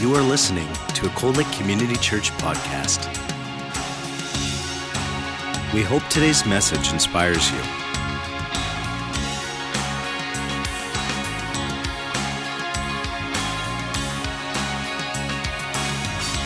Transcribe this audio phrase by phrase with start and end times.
[0.00, 3.04] You are listening to a Cold Lake Community Church podcast.
[5.74, 7.60] We hope today's message inspires you.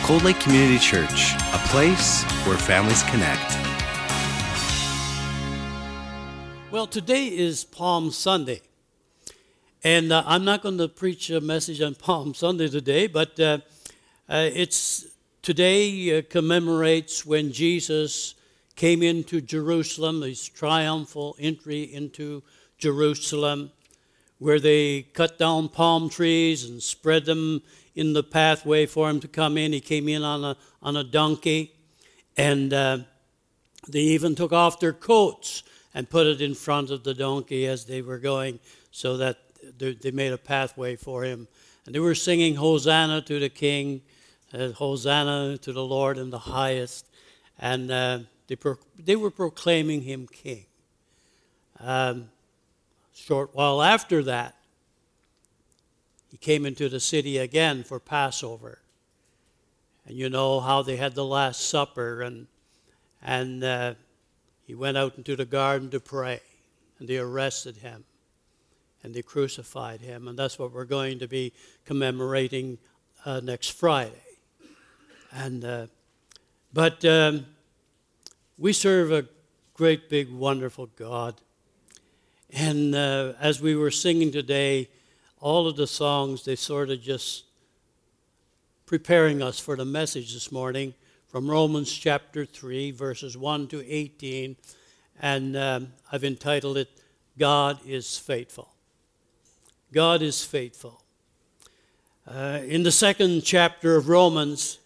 [0.05, 3.57] Cold Lake Community Church, a place where families connect.
[6.71, 8.63] Well, today is Palm Sunday.
[9.85, 13.59] And uh, I'm not going to preach a message on Palm Sunday today, but uh,
[14.27, 15.05] uh, it's
[15.43, 18.33] today uh, commemorates when Jesus
[18.75, 22.41] came into Jerusalem, his triumphal entry into
[22.79, 23.69] Jerusalem,
[24.39, 27.61] where they cut down palm trees and spread them
[27.93, 29.71] in the pathway for him to come in.
[29.71, 31.75] He came in on a, on a donkey,
[32.35, 32.97] and uh,
[33.87, 35.61] they even took off their coats
[35.93, 39.37] and put it in front of the donkey as they were going so that
[39.77, 41.47] they made a pathway for him.
[41.85, 44.01] And they were singing Hosanna to the King,
[44.53, 47.07] uh, Hosanna to the Lord in the highest.
[47.59, 50.65] And uh, they, pro- they were proclaiming him King.
[51.79, 52.29] Um,
[53.13, 54.55] short while after that,
[56.29, 58.79] he came into the city again for Passover.
[60.05, 62.47] And you know how they had the Last Supper, and,
[63.21, 63.93] and uh,
[64.65, 66.41] he went out into the garden to pray,
[66.99, 68.03] and they arrested him,
[69.05, 70.27] and they crucified him.
[70.27, 71.53] And that's what we're going to be
[71.85, 72.79] commemorating
[73.23, 74.11] uh, next Friday.
[75.31, 75.87] And, uh,
[76.73, 77.45] but um,
[78.57, 79.27] we serve a
[79.75, 81.35] great, big, wonderful God.
[82.51, 84.89] And uh, as we were singing today,
[85.39, 87.43] all of the songs, they sort of just
[88.87, 90.95] preparing us for the message this morning
[91.27, 94.55] from Romans chapter 3, verses 1 to 18.
[95.21, 96.89] And um, I've entitled it,
[97.37, 98.74] God is Faithful.
[99.91, 101.01] God is faithful.
[102.27, 104.79] Uh, in the second chapter of Romans,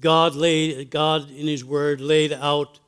[0.00, 2.78] God laid, God in His Word laid out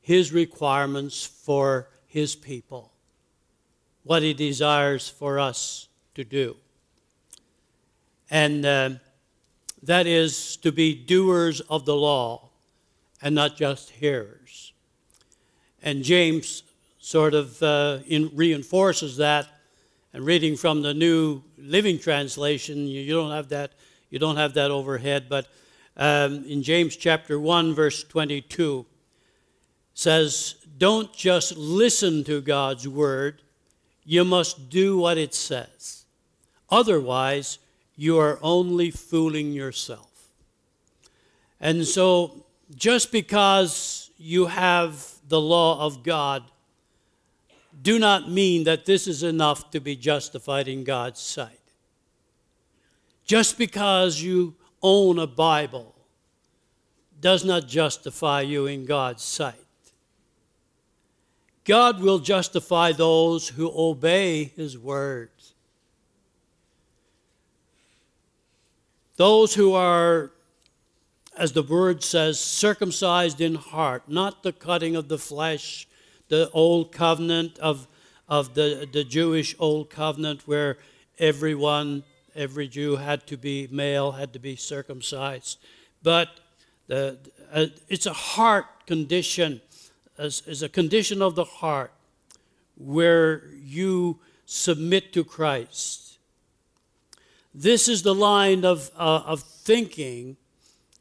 [0.00, 2.92] His requirements for His people
[4.04, 6.56] what He desires for us to do.
[8.30, 8.90] And uh,
[9.82, 12.50] that is to be doers of the law
[13.20, 14.72] and not just hearers.
[15.82, 16.62] And James
[16.98, 19.48] sort of uh, in, reinforces that.
[20.12, 23.72] And reading from the New Living Translation, you, you, don't have that.
[24.10, 25.46] You don't have that overhead, but
[25.96, 28.86] um, in James chapter one, verse twenty-two,
[29.94, 33.42] says, "Don't just listen to God's word,
[34.04, 36.06] you must do what it says.
[36.68, 37.58] Otherwise,
[37.94, 40.32] you are only fooling yourself.
[41.60, 46.42] And so, just because you have the law of God,
[47.82, 51.56] do not mean that this is enough to be justified in God's sight.
[53.24, 55.94] Just because you own a Bible
[57.20, 59.54] does not justify you in God's sight.
[61.64, 65.54] God will justify those who obey his words.
[69.16, 70.32] Those who are,
[71.36, 75.86] as the word says, circumcised in heart, not the cutting of the flesh,
[76.30, 77.86] the old covenant of,
[78.28, 80.78] of the, the Jewish old covenant where
[81.18, 82.04] everyone,
[82.34, 85.58] every Jew had to be male, had to be circumcised.
[86.02, 86.28] But
[86.86, 87.18] the,
[87.52, 89.60] uh, it's a heart condition
[90.16, 91.92] as, a condition of the heart
[92.76, 96.18] where you submit to Christ.
[97.54, 100.36] This is the line of, uh, of thinking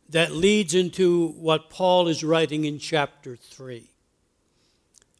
[0.09, 3.89] that leads into what Paul is writing in chapter 3.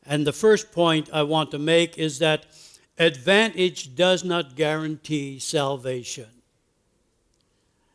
[0.10, 2.48] And the first point I want to make is that
[2.98, 6.26] advantage does not guarantee salvation.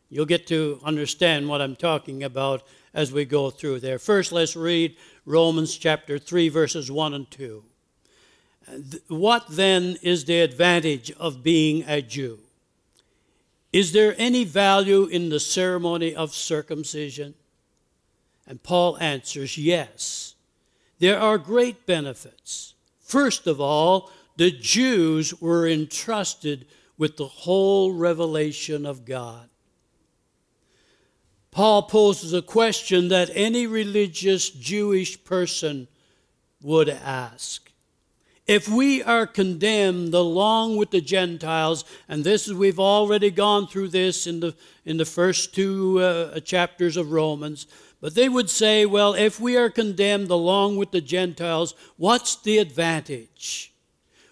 [0.09, 3.99] You'll get to understand what I'm talking about as we go through there.
[3.99, 7.63] First, let's read Romans chapter 3, verses 1 and 2.
[9.09, 12.39] What then is the advantage of being a Jew?
[13.73, 17.33] Is there any value in the ceremony of circumcision?
[18.47, 20.34] And Paul answers, yes.
[20.99, 22.73] There are great benefits.
[22.99, 26.65] First of all, the Jews were entrusted
[26.97, 29.49] with the whole revelation of God.
[31.51, 35.87] Paul poses a question that any religious Jewish person
[36.61, 37.71] would ask.
[38.47, 43.87] If we are condemned along with the Gentiles, and this is, we've already gone through
[43.87, 47.67] this in the, in the first two uh, chapters of Romans,
[48.01, 52.57] but they would say, well, if we are condemned along with the Gentiles, what's the
[52.57, 53.73] advantage?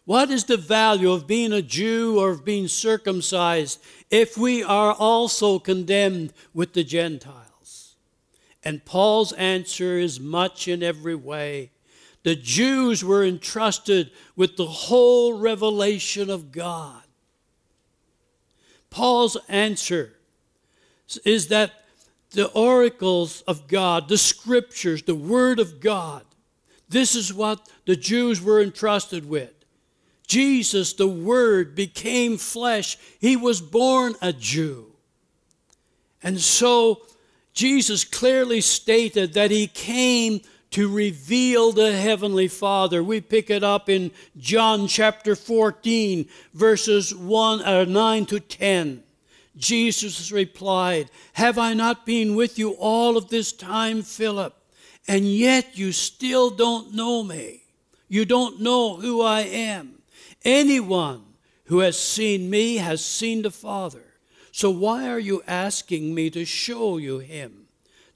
[0.05, 4.93] What is the value of being a Jew or of being circumcised if we are
[4.93, 7.95] also condemned with the Gentiles?
[8.63, 11.71] And Paul's answer is much in every way.
[12.23, 17.03] The Jews were entrusted with the whole revelation of God.
[18.89, 20.13] Paul's answer
[21.25, 21.82] is that
[22.33, 26.23] the oracles of God, the scriptures, the Word of God,
[26.89, 29.53] this is what the Jews were entrusted with.
[30.27, 32.97] Jesus, the Word, became flesh.
[33.19, 34.87] He was born a Jew.
[36.21, 37.01] And so
[37.53, 40.41] Jesus clearly stated that He came
[40.71, 43.03] to reveal the Heavenly Father.
[43.03, 49.03] We pick it up in John chapter 14, verses 1 or uh, 9 to 10.
[49.55, 54.55] Jesus replied, Have I not been with you all of this time, Philip?
[55.07, 57.63] And yet you still don't know me.
[58.07, 60.01] You don't know who I am.
[60.43, 61.23] Anyone
[61.65, 64.03] who has seen me has seen the Father.
[64.51, 67.67] So why are you asking me to show you him?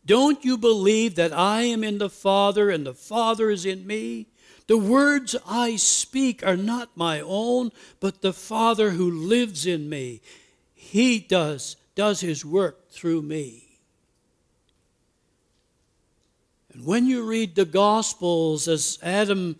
[0.05, 4.27] Don't you believe that I am in the Father and the Father is in me?
[4.67, 10.21] The words I speak are not my own, but the Father who lives in me.
[10.79, 13.79] He does, does his work through me.
[16.71, 19.57] And when you read the Gospels, as Adam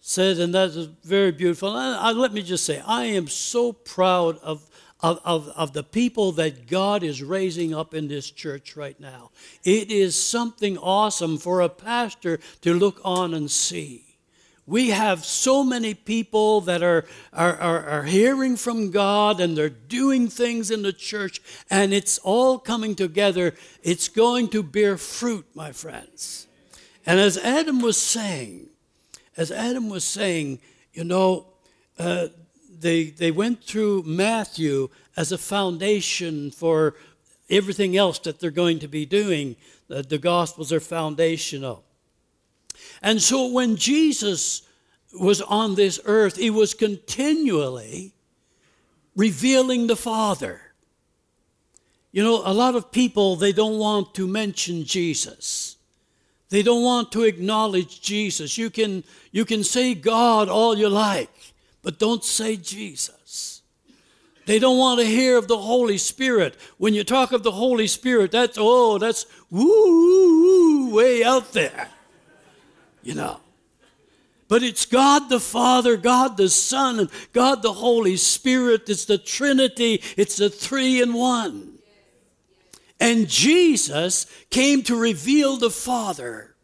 [0.00, 1.70] said, and that is very beautiful.
[1.76, 4.70] I, let me just say, I am so proud of,
[5.00, 9.32] of, of, of the people that God is raising up in this church right now.
[9.64, 14.09] It is something awesome for a pastor to look on and see.
[14.70, 19.68] We have so many people that are, are, are, are, hearing from God and they're
[19.68, 23.54] doing things in the church, and it's all coming together.
[23.82, 26.46] It's going to bear fruit, my friends.
[27.04, 28.68] And as Adam was saying,
[29.36, 30.60] as Adam was saying,
[30.92, 31.46] you know,
[31.98, 32.28] uh,
[32.78, 36.94] they, they went through Matthew as a foundation for
[37.50, 39.56] everything else that they're going to be doing.
[39.88, 41.82] The, the Gospels are foundational.
[43.02, 44.62] And so when Jesus
[45.18, 48.12] was on this earth, he was continually
[49.16, 50.60] revealing the Father.
[52.12, 55.76] You know, a lot of people, they don't want to mention Jesus.
[56.48, 58.58] They don't want to acknowledge Jesus.
[58.58, 63.62] You can, you can say God all you like, but don't say Jesus.
[64.46, 66.56] They don't want to hear of the Holy Spirit.
[66.76, 71.88] When you talk of the Holy Spirit, that's, oh, that's woo, way out there.
[73.02, 73.40] You know.
[74.48, 78.88] But it's God the Father, God the Son, and God the Holy Spirit.
[78.88, 81.78] It's the Trinity, it's the three in one.
[82.98, 86.54] And Jesus came to reveal the Father.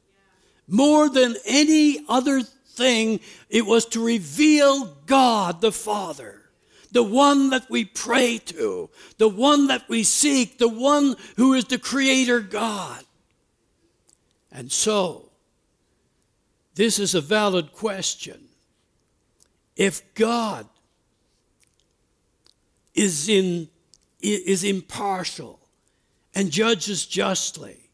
[0.68, 6.42] More than any other thing, it was to reveal God the Father,
[6.90, 11.66] the one that we pray to, the one that we seek, the one who is
[11.66, 13.04] the Creator God.
[14.50, 15.25] And so,
[16.76, 18.38] this is a valid question.
[19.74, 20.66] If God
[22.94, 23.68] is, in,
[24.20, 25.58] is impartial,
[26.34, 27.90] and judges justly,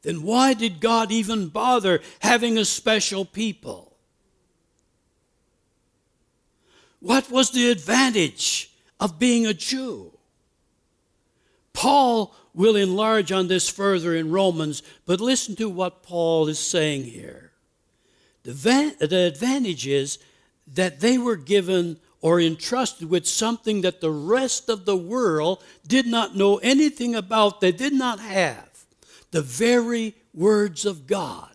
[0.00, 3.96] then why did God even bother having a special people?
[7.00, 10.12] What was the advantage of being a Jew?
[11.74, 17.04] Paul will enlarge on this further in Romans, but listen to what Paul is saying
[17.04, 17.45] here.
[18.46, 20.18] The, advantage is
[20.74, 26.06] that they were given or entrusted with something that the rest of the world did
[26.06, 28.68] not know anything about, they did not have
[29.32, 31.50] the very words of God.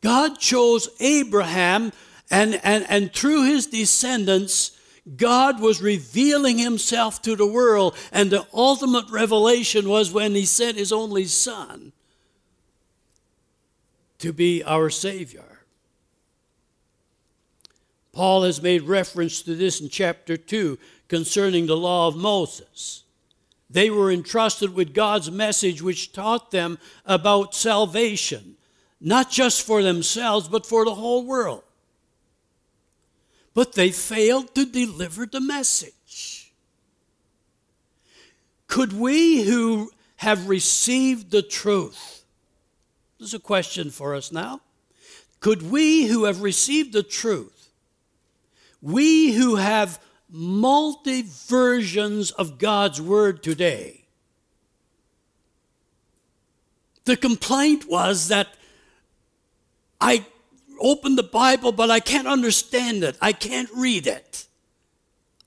[0.00, 1.92] God chose Abraham,
[2.30, 4.76] and, and, and through his descendants,
[5.16, 7.94] God was revealing himself to the world.
[8.12, 11.92] And the ultimate revelation was when he sent his only son
[14.18, 15.55] to be our Savior.
[18.16, 23.04] Paul has made reference to this in chapter 2 concerning the law of Moses.
[23.68, 28.56] They were entrusted with God's message, which taught them about salvation,
[29.02, 31.62] not just for themselves, but for the whole world.
[33.52, 36.54] But they failed to deliver the message.
[38.66, 42.24] Could we who have received the truth,
[43.18, 44.62] this is a question for us now,
[45.40, 47.55] could we who have received the truth
[48.80, 54.04] we who have multi versions of God's Word today,
[57.04, 58.48] the complaint was that
[60.00, 60.26] I
[60.80, 63.16] open the Bible, but I can't understand it.
[63.20, 64.46] I can't read it.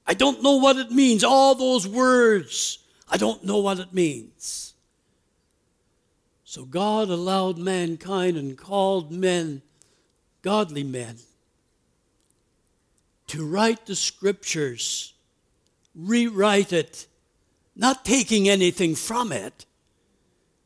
[0.08, 1.24] I don't know what it means.
[1.24, 4.74] All those words, I don't know what it means.
[6.44, 9.62] So God allowed mankind and called men,
[10.42, 11.18] godly men,
[13.30, 15.14] to write the scriptures,
[15.96, 17.08] rewrite it,
[17.76, 19.66] not taking anything from it,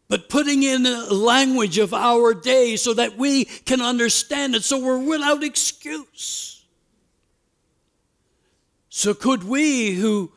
[0.08, 4.79] but putting in a language of our day so that we can understand it, so
[4.79, 6.63] we're without excuse.
[8.89, 10.32] So, could we who,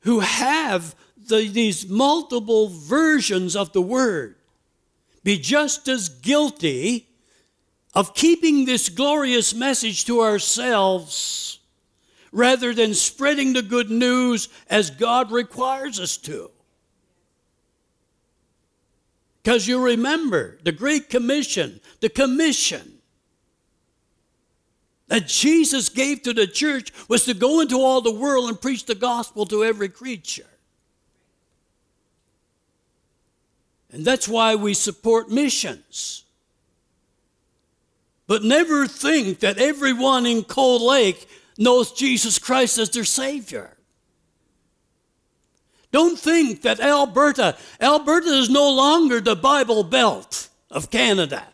[0.00, 4.36] who have the, these multiple versions of the Word
[5.22, 7.08] be just as guilty
[7.94, 11.57] of keeping this glorious message to ourselves?
[12.32, 16.50] Rather than spreading the good news as God requires us to.
[19.42, 22.98] Because you remember the Great Commission, the commission
[25.08, 28.84] that Jesus gave to the church was to go into all the world and preach
[28.84, 30.46] the gospel to every creature.
[33.90, 36.24] And that's why we support missions.
[38.26, 41.26] But never think that everyone in Cold Lake
[41.58, 43.76] knows Jesus Christ as their Savior.
[45.90, 51.46] Don't think that Alberta, Alberta is no longer the Bible Belt of Canada.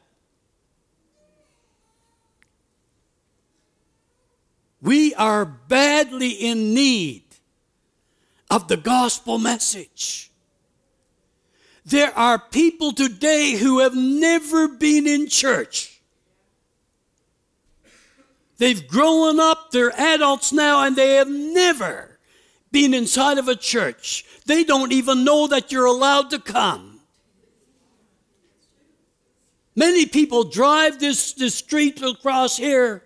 [4.82, 7.22] We are badly in need
[8.50, 10.30] of the gospel message.
[11.86, 15.93] There are people today who have never been in church.
[18.58, 22.18] They've grown up, they're adults now, and they have never
[22.70, 24.24] been inside of a church.
[24.46, 27.00] They don't even know that you're allowed to come.
[29.76, 33.02] Many people drive this, this street across here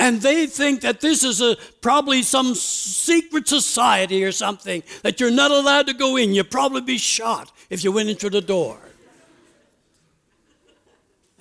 [0.00, 5.30] and they think that this is a probably some secret society or something that you're
[5.30, 6.32] not allowed to go in.
[6.32, 8.78] You'd probably be shot if you went into the door.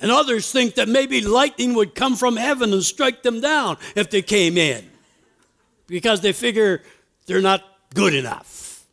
[0.02, 4.10] And others think that maybe lightning would come from heaven and strike them down if
[4.10, 4.90] they came in
[5.88, 6.84] because they figure
[7.26, 7.64] they're not
[7.94, 8.86] good enough.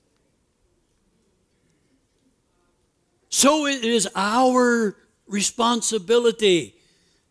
[3.28, 4.96] So it is our
[5.28, 6.74] responsibility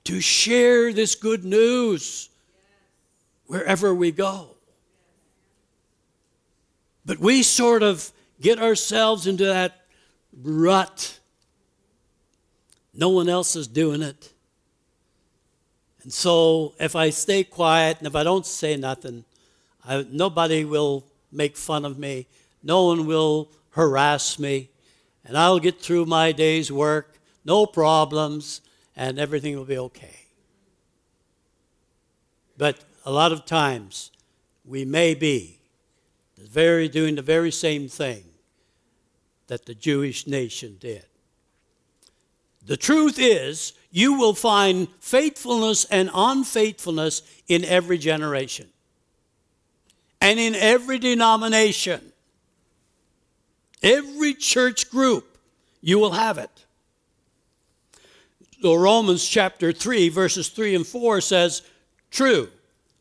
[0.05, 2.29] to share this good news
[3.48, 4.51] wherever we go.
[7.05, 9.82] But we sort of get ourselves into that
[10.41, 11.20] rut
[12.96, 14.32] no one else is doing it.
[16.04, 19.25] And so if I stay quiet and if I don't say nothing,
[19.84, 22.28] I, nobody will make fun of me.
[22.64, 24.70] No one will harass me.
[25.25, 28.62] And I'll get through my day's work, no problems,
[28.96, 30.20] and everything will be okay.
[32.58, 34.12] But a lot of times,
[34.64, 35.60] we may be
[36.38, 38.24] very, doing the very same thing
[39.48, 41.06] that the Jewish nation did.
[42.65, 48.67] The truth is, you will find faithfulness and unfaithfulness in every generation
[50.19, 52.01] and in every denomination.
[53.84, 55.38] Every church group,
[55.81, 56.65] you will have it.
[58.62, 61.62] So Romans chapter 3, verses 3 and 4 says,
[62.10, 62.50] True,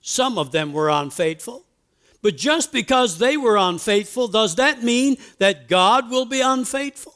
[0.02, 1.64] some of them were unfaithful.
[2.21, 7.13] But just because they were unfaithful, does that mean that God will be unfaithful?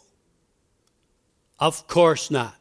[1.59, 2.55] Of course not.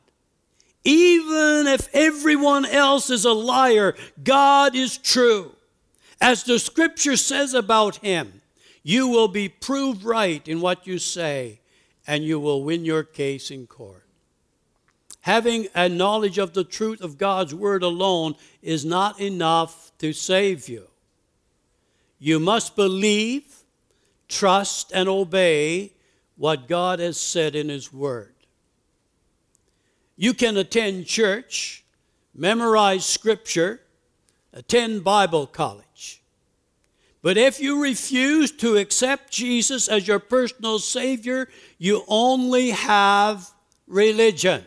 [0.84, 5.52] Even if everyone else is a liar, God is true.
[6.22, 8.42] As the scripture says about him,
[8.84, 11.60] you will be proved right in what you say,
[12.08, 14.06] and you will win your case in court.
[15.22, 20.70] Having a knowledge of the truth of God's word alone is not enough to save
[20.70, 20.88] you.
[22.18, 23.44] You must believe,
[24.30, 25.92] trust, and obey
[26.38, 28.37] what God has said in His word.
[30.18, 31.86] You can attend church,
[32.34, 33.80] memorize scripture,
[34.52, 36.22] attend Bible college.
[37.22, 41.48] But if you refuse to accept Jesus as your personal Savior,
[41.78, 43.50] you only have
[43.88, 44.66] religion.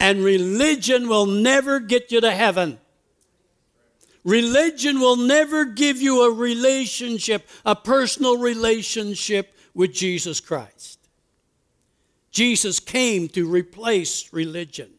[0.00, 2.78] And religion will never get you to heaven.
[4.24, 10.97] Religion will never give you a relationship, a personal relationship with Jesus Christ.
[12.30, 14.90] Jesus came to replace religion.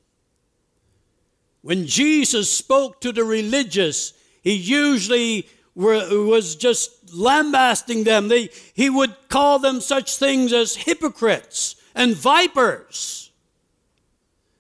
[1.62, 8.28] When Jesus spoke to the religious, he usually were, was just lambasting them.
[8.28, 13.32] They, he would call them such things as hypocrites and vipers.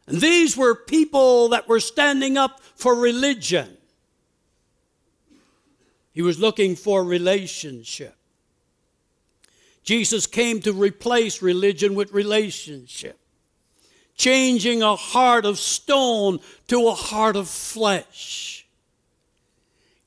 [0.07, 3.77] And these were people that were standing up for religion.
[6.11, 8.18] He was looking for relationship.
[9.83, 13.19] Jesus came to replace religion with relationship,
[14.15, 18.67] changing a heart of stone to a heart of flesh,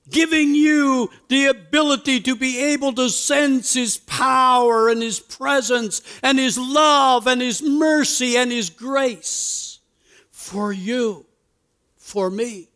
[0.09, 6.38] giving you the ability to be able to sense His power and His presence and
[6.38, 9.81] His love and His mercy and His grace
[10.31, 11.25] for you,
[11.97, 12.69] for me.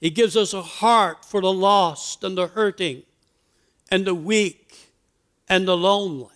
[0.00, 3.02] He gives us a heart for the lost and the hurting
[3.90, 4.92] and the weak
[5.48, 6.28] and the lonely.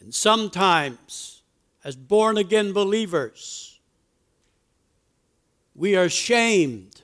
[0.00, 1.42] And sometimes,
[1.84, 3.78] as born again believers,
[5.74, 7.02] we are shamed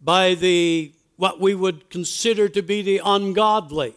[0.00, 3.94] by the what we would consider to be the ungodly.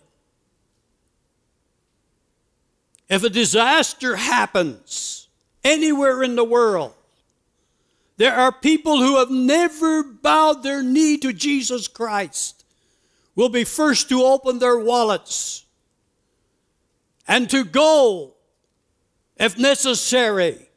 [3.10, 5.28] If a disaster happens
[5.64, 6.94] anywhere in the world,
[8.18, 12.66] there are people who have never bowed their knee to Jesus Christ,
[13.36, 15.66] will be first to open their wallets
[17.28, 18.34] and to go,
[19.38, 20.68] if necessary,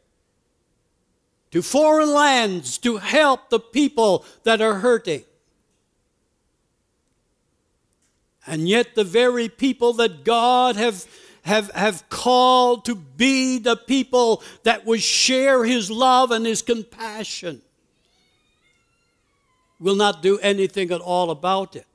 [1.51, 5.25] to foreign lands to help the people that are hurting.
[8.47, 11.07] And yet, the very people that God have
[11.43, 17.63] have, have called to be the people that would share his love and his compassion
[19.79, 21.87] will not do anything at all about it.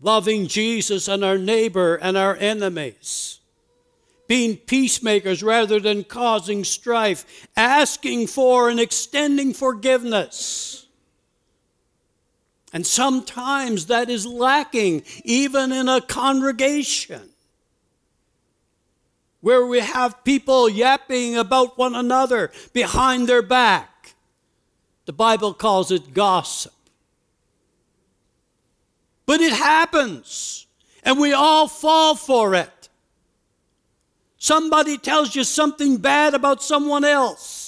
[0.00, 3.38] Loving Jesus and our neighbor and our enemies.
[4.26, 7.46] Being peacemakers rather than causing strife.
[7.56, 10.83] Asking for and extending forgiveness
[12.74, 17.30] and sometimes that is lacking even in a congregation
[19.40, 24.16] where we have people yapping about one another behind their back.
[25.04, 26.72] The Bible calls it gossip.
[29.24, 30.66] But it happens,
[31.04, 32.88] and we all fall for it.
[34.36, 37.63] Somebody tells you something bad about someone else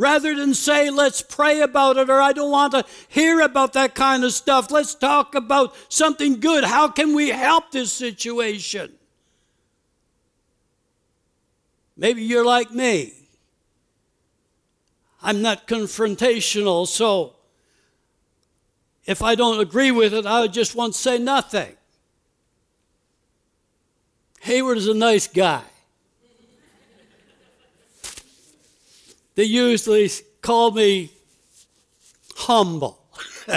[0.00, 3.94] Rather than say, let's pray about it, or I don't want to hear about that
[3.94, 6.64] kind of stuff, let's talk about something good.
[6.64, 8.94] How can we help this situation?
[11.98, 13.12] Maybe you're like me.
[15.22, 17.36] I'm not confrontational, so
[19.04, 21.76] if I don't agree with it, I just won't say nothing.
[24.40, 25.69] Hayward is a nice guy.
[29.40, 30.10] They usually
[30.42, 31.10] call me
[32.36, 33.02] humble.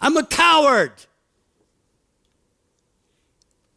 [0.00, 0.92] I'm a coward.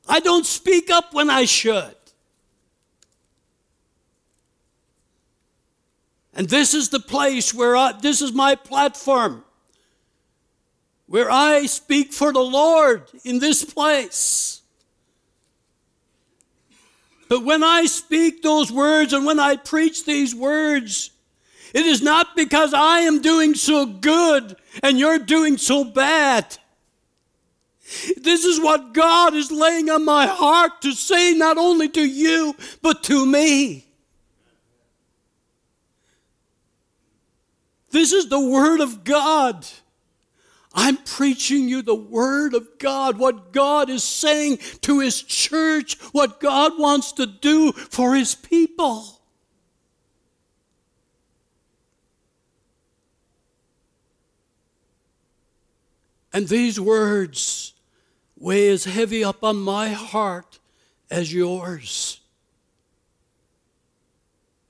[0.08, 1.96] I don't speak up when I should.
[6.36, 9.44] And this is the place where I, this is my platform,
[11.08, 14.62] where I speak for the Lord in this place.
[17.30, 21.12] But when I speak those words and when I preach these words,
[21.74, 26.58] it is not because I am doing so good and you're doing so bad.
[28.18, 32.56] This is what God is laying on my heart to say not only to you,
[32.82, 33.86] but to me.
[37.92, 39.66] This is the Word of God.
[40.80, 46.40] I'm preaching you the Word of God, what God is saying to His church, what
[46.40, 49.20] God wants to do for His people.
[56.32, 57.74] And these words
[58.38, 60.60] weigh as heavy upon my heart
[61.10, 62.20] as yours.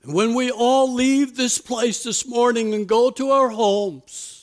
[0.02, 4.37] And when we all leave this place this morning and go to our homes,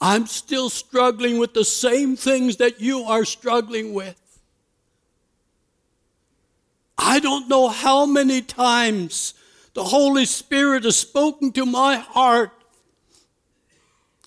[0.00, 4.20] I'm still struggling with the same things that you are struggling with.
[6.98, 9.34] I don't know how many times
[9.74, 12.52] the Holy Spirit has spoken to my heart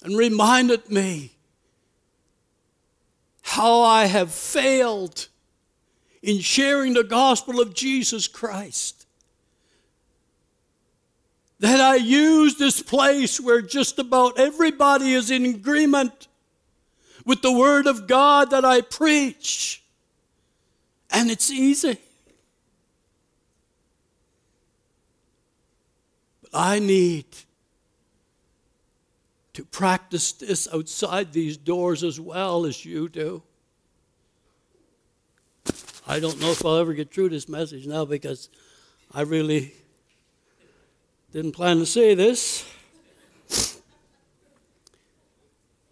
[0.04, 1.38] and reminded me
[3.42, 5.28] how I have failed
[6.22, 8.97] in sharing the gospel of Jesus Christ
[11.60, 16.28] that I use this place where just about everybody is in agreement
[17.26, 19.84] with the Word of God that I preach.
[21.10, 21.98] And it's easy.
[26.42, 27.26] But I need
[29.54, 33.42] to practice this outside these doors as well as you do.
[36.08, 38.50] I don't know if I'll ever get through this message now because
[39.12, 39.74] I really
[41.38, 42.66] didn't plan to say this.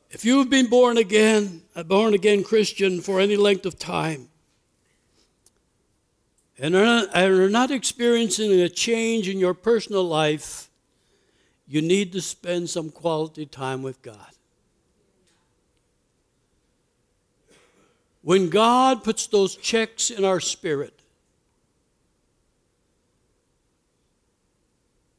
[0.09, 4.29] If you've been born again, a born again Christian for any length of time,
[6.57, 10.71] and are not, are not experiencing a change in your personal life,
[11.67, 14.31] you need to spend some quality time with God.
[18.23, 21.01] When God puts those checks in our spirit,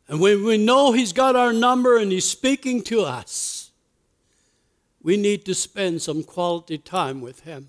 [0.08, 3.70] and when we know He's got our number and He's speaking to us,
[5.02, 7.68] we need to spend some quality time with Him.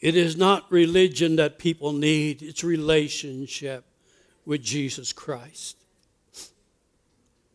[0.00, 3.84] It is not religion that people need, it's relationship
[4.46, 5.76] with Jesus Christ.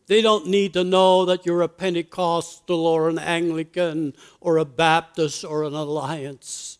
[0.06, 5.44] They don't need to know that you're a Pentecostal or an Anglican or a Baptist
[5.44, 6.78] or an Alliance.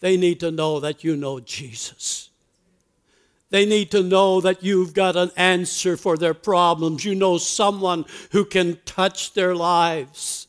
[0.00, 2.30] They need to know that you know Jesus.
[3.50, 7.04] They need to know that you've got an answer for their problems.
[7.04, 10.48] You know someone who can touch their lives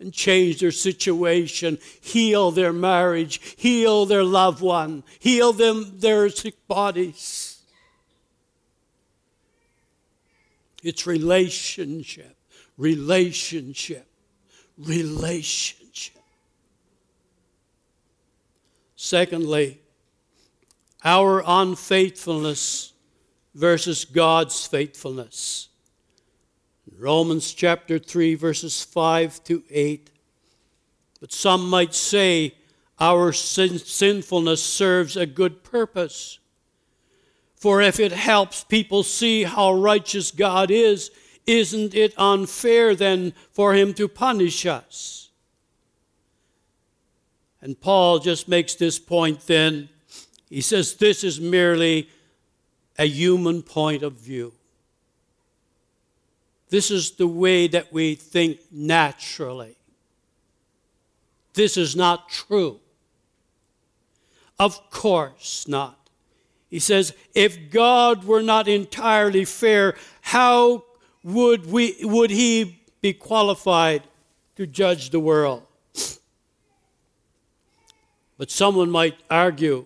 [0.00, 6.54] and change their situation, heal their marriage, heal their loved one, heal them their sick
[6.66, 7.60] bodies.
[10.82, 12.36] It's relationship,
[12.76, 14.06] relationship,
[14.78, 15.87] relationship.
[19.00, 19.80] Secondly,
[21.04, 22.94] our unfaithfulness
[23.54, 25.68] versus God's faithfulness.
[26.98, 30.10] Romans chapter 3, verses 5 to 8.
[31.20, 32.56] But some might say
[32.98, 36.40] our sin- sinfulness serves a good purpose.
[37.54, 41.12] For if it helps people see how righteous God is,
[41.46, 45.27] isn't it unfair then for Him to punish us?
[47.60, 49.88] And Paul just makes this point then
[50.48, 52.08] he says this is merely
[52.98, 54.52] a human point of view.
[56.70, 59.76] This is the way that we think naturally.
[61.54, 62.80] This is not true.
[64.58, 66.10] Of course not.
[66.68, 70.84] He says, if God were not entirely fair, how
[71.24, 74.02] would, we, would he be qualified
[74.56, 75.62] to judge the world?
[78.38, 79.84] But someone might argue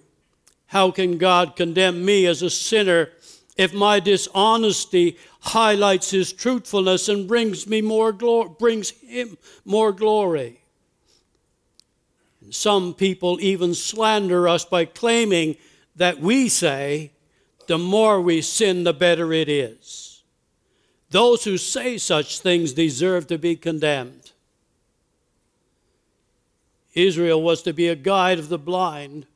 [0.66, 3.10] how can God condemn me as a sinner
[3.56, 10.60] if my dishonesty highlights his truthfulness and brings me more glory, brings him more glory?
[12.42, 15.56] And some people even slander us by claiming
[15.96, 17.12] that we say
[17.66, 20.22] the more we sin, the better it is.
[21.10, 24.21] Those who say such things deserve to be condemned.
[26.94, 29.26] Israel was to be a guide of the blind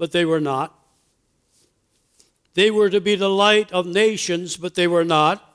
[0.00, 0.74] but they were not.
[2.54, 5.46] They were to be the light of nations, but they were not.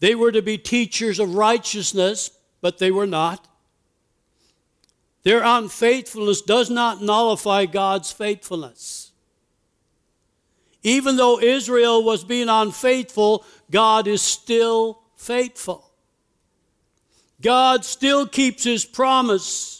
[0.00, 2.30] They were to be teachers of righteousness,
[2.62, 3.46] but they were not.
[5.22, 9.12] Their unfaithfulness does not nullify God's faithfulness.
[10.82, 15.90] Even though Israel was being unfaithful, God is still faithful.
[17.42, 19.77] God still keeps his promise.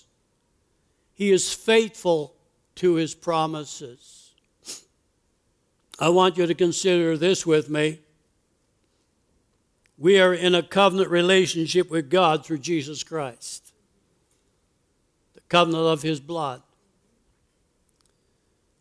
[1.19, 2.37] He is faithful
[2.77, 4.31] to his promises.
[5.99, 7.99] I want you to consider this with me.
[9.99, 13.73] We are in a covenant relationship with God through Jesus Christ,
[15.35, 16.63] the covenant of his blood.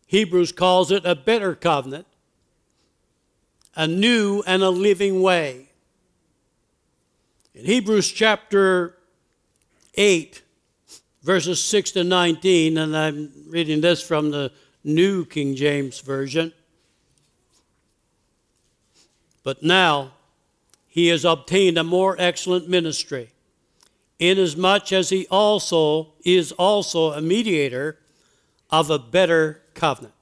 [0.06, 2.06] Hebrews calls it a better covenant,
[3.74, 5.70] a new and a living way.
[7.52, 8.96] In Hebrews chapter
[9.94, 10.42] 8,
[11.22, 14.52] verses 6 to 19, and I'm reading this from the
[14.84, 16.52] New King James Version.
[19.42, 20.12] But now
[20.86, 23.30] he has obtained a more excellent ministry,
[24.18, 27.98] inasmuch as he also is also a mediator
[28.70, 30.14] of a better covenant,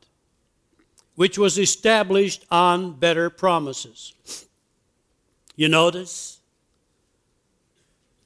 [1.15, 4.15] which was established on better promises.
[5.57, 6.41] You notice?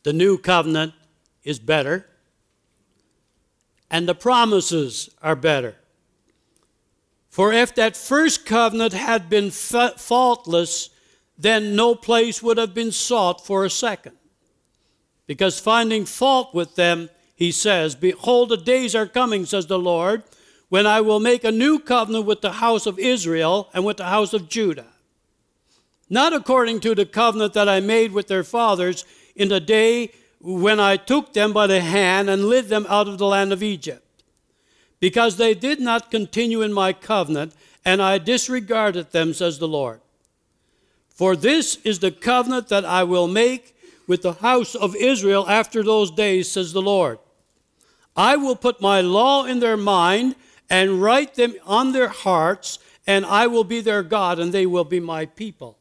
[0.02, 0.94] The new covenant
[1.44, 2.06] is better
[3.90, 5.76] and the promises are better.
[7.28, 10.90] For if that first covenant had been fa- faultless,
[11.38, 14.16] then no place would have been sought for a second.
[15.26, 20.22] Because finding fault with them, he says, Behold, the days are coming, says the Lord,
[20.68, 24.04] when I will make a new covenant with the house of Israel and with the
[24.04, 24.86] house of Judah.
[26.08, 29.04] Not according to the covenant that I made with their fathers
[29.36, 33.18] in the day when I took them by the hand and led them out of
[33.18, 34.24] the land of Egypt,
[34.98, 40.00] because they did not continue in my covenant, and I disregarded them, says the Lord.
[41.08, 43.76] For this is the covenant that I will make
[44.06, 47.18] with the house of Israel after those days, says the Lord.
[48.16, 50.34] I will put my law in their mind
[50.68, 54.84] and write them on their hearts, and I will be their God, and they will
[54.84, 55.76] be my people.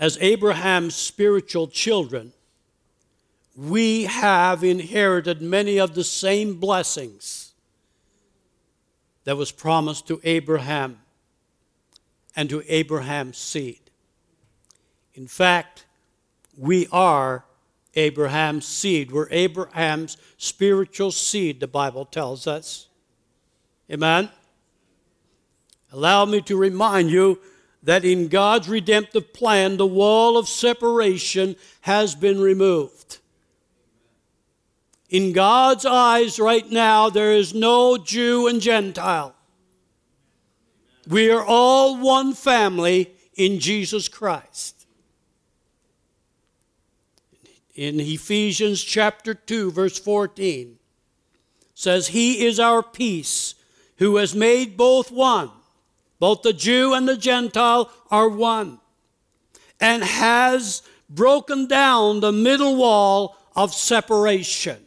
[0.00, 2.32] As Abraham's spiritual children,
[3.54, 7.52] we have inherited many of the same blessings
[9.24, 11.00] that was promised to Abraham
[12.34, 13.80] and to Abraham's seed.
[15.12, 15.84] In fact,
[16.56, 17.44] we are
[17.94, 19.12] Abraham's seed.
[19.12, 22.88] We're Abraham's spiritual seed, the Bible tells us.
[23.90, 24.30] Amen?
[25.92, 27.38] Allow me to remind you
[27.82, 33.18] that in God's redemptive plan, the wall of separation has been removed.
[35.08, 39.34] In God's eyes, right now, there is no Jew and Gentile.
[41.08, 44.86] We are all one family in Jesus Christ.
[47.74, 50.78] In Ephesians chapter 2, verse 14,
[51.74, 53.54] says, He is our peace,
[53.96, 55.50] who has made both one.
[56.20, 58.78] Both the Jew and the Gentile are one,
[59.80, 64.86] and has broken down the middle wall of separation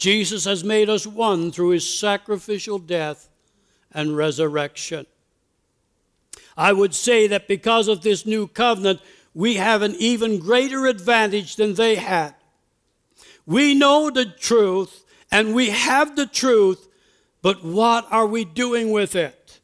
[0.00, 3.28] Jesus has made us one through his sacrificial death
[3.92, 5.04] and resurrection.
[6.56, 9.02] I would say that because of this new covenant,
[9.34, 12.34] we have an even greater advantage than they had.
[13.44, 16.88] We know the truth and we have the truth,
[17.42, 19.60] but what are we doing with it?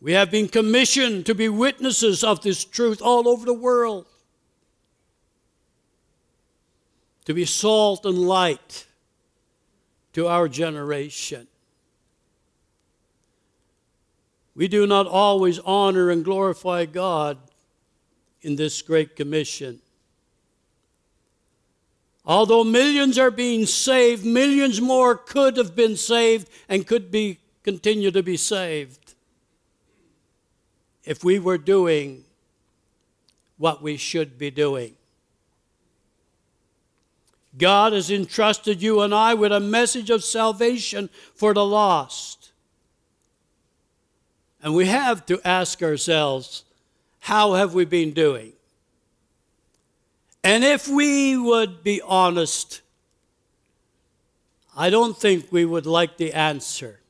[0.00, 4.06] We have been commissioned to be witnesses of this truth all over the world
[7.26, 8.86] to be salt and light
[10.14, 11.46] to our generation.
[14.54, 17.38] We do not always honor and glorify God
[18.42, 19.80] in this great commission.
[22.24, 28.10] Although millions are being saved, millions more could have been saved and could be continue
[28.10, 29.14] to be saved
[31.04, 32.24] if we were doing
[33.56, 34.94] what we should be doing.
[37.58, 42.52] God has entrusted you and I with a message of salvation for the lost.
[44.62, 46.64] And we have to ask ourselves,
[47.20, 48.52] how have we been doing?
[50.42, 52.80] And if we would be honest,
[54.76, 57.00] I don't think we would like the answer.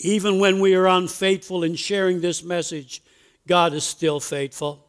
[0.00, 3.02] Even when we are unfaithful in sharing this message,
[3.46, 4.86] God is still faithful.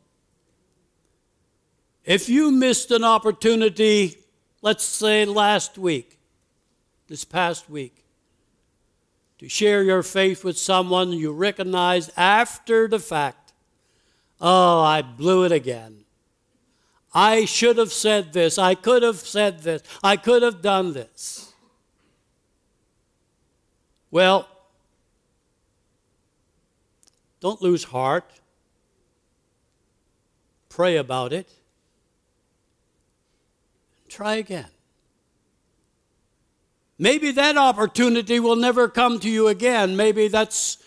[2.05, 4.17] If you missed an opportunity,
[4.62, 6.17] let's say last week,
[7.07, 8.00] this past week,
[9.41, 13.54] to share your faith with someone you recognize after the fact,
[14.39, 16.06] oh, I blew it again.
[17.13, 18.58] I should have said this.
[18.58, 19.82] I could have said this.
[20.01, 21.51] I could have done this.
[24.12, 24.47] Well,
[27.39, 28.32] don't lose heart
[30.71, 31.49] pray about it,
[34.08, 34.69] try again.
[37.01, 39.97] Maybe that opportunity will never come to you again.
[39.97, 40.77] Maybe that's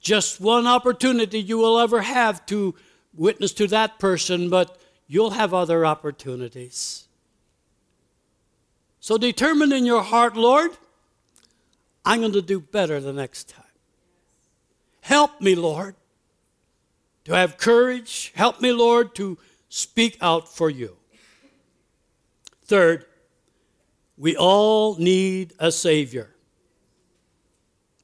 [0.00, 2.74] just one opportunity you will ever have to
[3.14, 7.06] witness to that person, but you'll have other opportunities.
[8.98, 10.72] So determine in your heart, Lord,
[12.04, 13.64] I'm going to do better the next time.
[15.00, 15.94] Help me, Lord
[17.24, 18.32] to have courage.
[18.34, 20.96] Help me, Lord, to speak out for you.
[22.64, 23.06] Third,
[24.20, 26.28] we all need a Savior.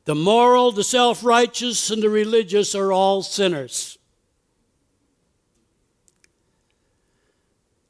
[0.07, 3.99] The moral, the self righteous, and the religious are all sinners.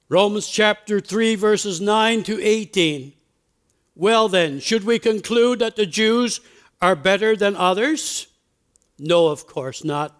[0.08, 3.12] Romans chapter 3, verses 9 to 18.
[3.94, 6.40] Well, then, should we conclude that the Jews
[6.82, 8.26] are better than others?
[8.98, 10.18] No, of course not.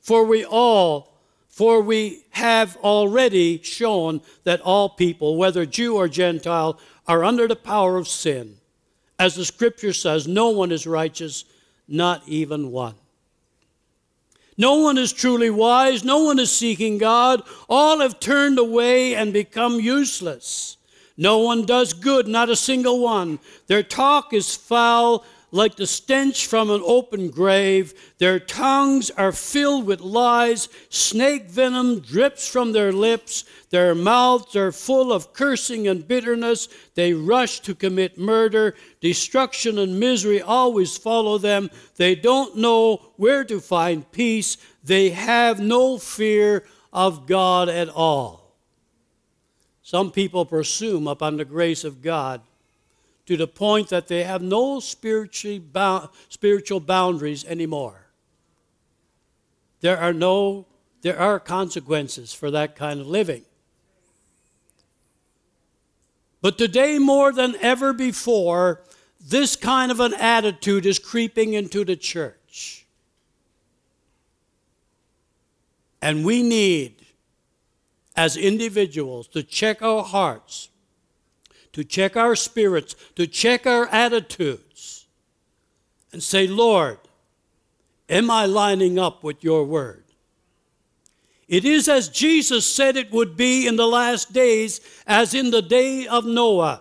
[0.00, 1.16] For we all,
[1.48, 7.56] for we have already shown that all people, whether Jew or Gentile, are under the
[7.56, 8.56] power of sin.
[9.18, 11.44] As the scripture says, no one is righteous,
[11.88, 12.94] not even one.
[14.58, 17.42] No one is truly wise, no one is seeking God.
[17.68, 20.76] All have turned away and become useless.
[21.16, 23.38] No one does good, not a single one.
[23.66, 27.94] Their talk is foul, like the stench from an open grave.
[28.18, 30.68] Their tongues are filled with lies.
[30.88, 33.44] Snake venom drips from their lips.
[33.70, 36.68] Their mouths are full of cursing and bitterness.
[36.94, 38.74] They rush to commit murder.
[39.00, 41.70] Destruction and misery always follow them.
[41.96, 44.56] They don't know where to find peace.
[44.82, 48.54] They have no fear of God at all.
[49.82, 52.40] Some people presume upon the grace of God
[53.26, 58.06] to the point that they have no spiritually bound, spiritual boundaries anymore.
[59.80, 60.66] There are no
[61.02, 63.44] there are consequences for that kind of living.
[66.40, 68.82] But today more than ever before,
[69.20, 72.86] this kind of an attitude is creeping into the church.
[76.02, 77.06] And we need
[78.16, 80.70] as individuals to check our hearts
[81.76, 85.06] to check our spirits, to check our attitudes,
[86.10, 86.96] and say, Lord,
[88.08, 90.04] am I lining up with your word?
[91.48, 95.60] It is as Jesus said it would be in the last days, as in the
[95.60, 96.80] day of Noah.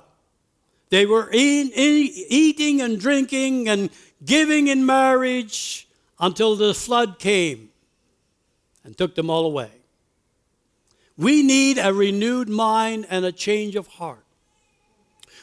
[0.91, 3.89] They were eat, eating and drinking and
[4.23, 5.89] giving in marriage
[6.21, 7.69] until the flood came
[8.85, 9.71] and took them all away.
[11.17, 14.24] We need a renewed mind and a change of heart.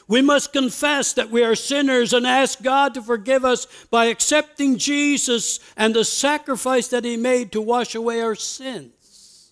[0.07, 4.77] We must confess that we are sinners and ask God to forgive us by accepting
[4.77, 9.51] Jesus and the sacrifice that He made to wash away our sins.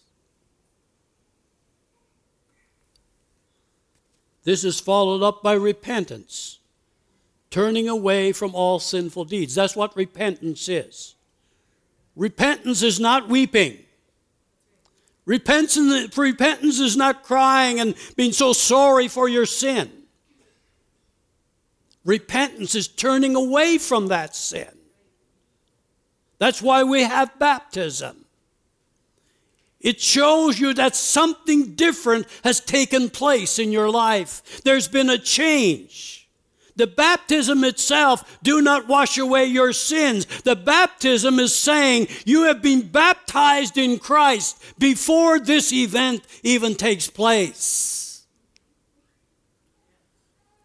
[4.44, 6.60] This is followed up by repentance,
[7.50, 9.56] turning away from all sinful deeds.
[9.56, 11.16] That's what repentance is.
[12.16, 13.78] Repentance is not weeping.
[15.26, 20.01] Repentance, is not crying and being so sorry for your sin.
[22.04, 24.70] Repentance is turning away from that sin.
[26.40, 28.26] That's why we have baptism.
[29.80, 34.62] It shows you that something different has taken place in your life.
[34.64, 36.30] There's been a change.
[36.76, 40.26] The baptism itself do not wash away your sins.
[40.42, 47.08] The baptism is saying you have been baptized in Christ before this event even takes
[47.08, 48.01] place.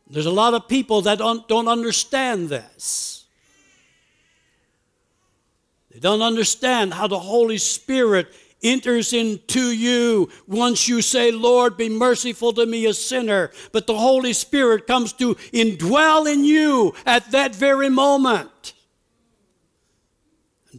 [0.08, 3.24] There's a lot of people that don't, don't understand this.
[5.90, 11.88] They don't understand how the Holy Spirit enters into you once you say, Lord, be
[11.88, 13.50] merciful to me, a sinner.
[13.72, 18.74] But the Holy Spirit comes to indwell in you at that very moment.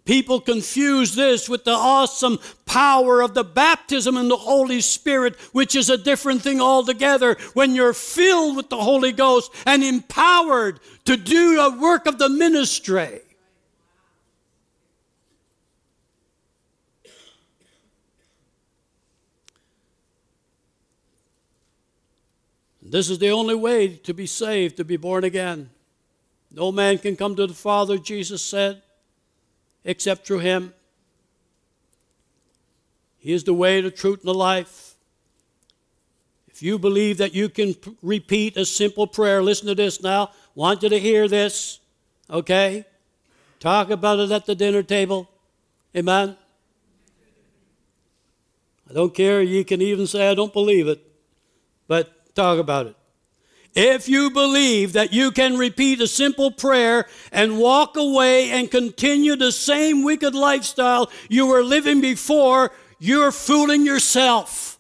[0.06, 5.76] People confuse this with the awesome power of the baptism in the Holy Spirit, which
[5.76, 7.38] is a different thing altogether.
[7.54, 12.30] When you're filled with the Holy Ghost and empowered to do a work of the
[12.30, 13.22] ministry.
[22.82, 25.70] This is the only way to be saved, to be born again.
[26.52, 28.82] No man can come to the Father, Jesus said
[29.84, 30.74] except through Him.
[33.18, 34.96] He is the way, the truth, and the life.
[36.48, 40.32] If you believe that you can p- repeat a simple prayer, listen to this now.
[40.56, 41.80] Want you to hear this,
[42.30, 42.84] okay?
[43.60, 45.30] Talk about it at the dinner table.
[45.96, 46.36] Amen.
[48.90, 49.42] I don't care.
[49.42, 51.00] You can even say, I don't believe it,
[51.88, 52.97] but talk about it.
[53.80, 59.36] If you believe that you can repeat a simple prayer and walk away and continue
[59.36, 64.80] the same wicked lifestyle you were living before, you're fooling yourself.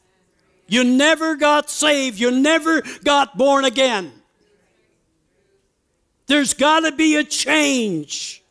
[0.67, 4.11] You never got saved, you never got born again.
[6.25, 8.41] There's got to be a change.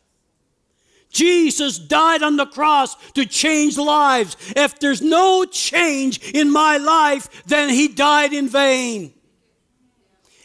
[1.09, 4.37] Jesus died on the cross to change lives.
[4.55, 9.13] If there's no change in my life, then he died in vain.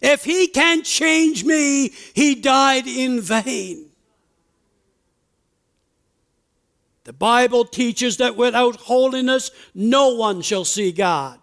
[0.03, 3.87] If he can't change me, he died in vain.
[7.05, 11.39] The Bible teaches that without holiness, no one shall see God.